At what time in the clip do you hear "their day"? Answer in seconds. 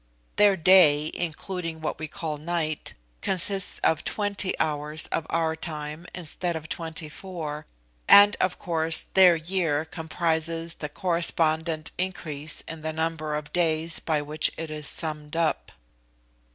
0.37-1.11